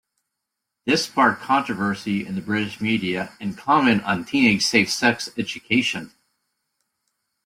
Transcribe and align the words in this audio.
This 0.87 1.05
sparked 1.05 1.43
controversy 1.43 2.25
in 2.25 2.33
the 2.33 2.41
British 2.41 2.81
media 2.81 3.37
and 3.39 3.55
comment 3.55 4.03
on 4.03 4.25
teenage 4.25 4.65
safe 4.65 4.91
sex 4.91 5.29
education. 5.37 6.11